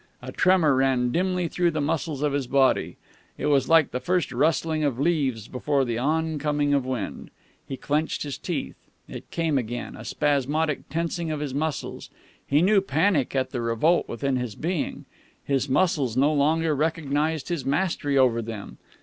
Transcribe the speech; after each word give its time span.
A 0.19 0.31
tremor 0.31 0.73
ran 0.75 1.11
dimly 1.11 1.47
through 1.47 1.69
the 1.69 1.79
muscles 1.79 2.23
of 2.23 2.33
his 2.33 2.47
body. 2.47 2.97
It 3.37 3.45
was 3.45 3.69
like 3.69 3.91
the 3.91 3.99
first 3.99 4.31
rustling 4.31 4.83
of 4.83 4.99
leaves 4.99 5.47
before 5.47 5.85
the 5.85 5.99
oncoming 5.99 6.73
of 6.73 6.87
wind. 6.87 7.29
He 7.67 7.77
clenched 7.77 8.23
his 8.23 8.39
teeth. 8.39 8.73
It 9.07 9.29
came 9.29 9.59
again, 9.59 9.95
a 9.95 10.03
spasmodic 10.03 10.89
tensing 10.89 11.29
of 11.29 11.39
his 11.39 11.53
muscles. 11.53 12.09
He 12.47 12.63
knew 12.63 12.81
panic 12.81 13.35
at 13.35 13.51
the 13.51 13.61
revolt 13.61 14.09
within 14.09 14.37
his 14.37 14.55
being. 14.55 15.05
His 15.43 15.69
muscles 15.69 16.17
no 16.17 16.33
longer 16.33 16.73
recognized 16.75 17.49
his 17.49 17.63
mastery 17.63 18.17
over 18.17 18.41
them. 18.41 18.79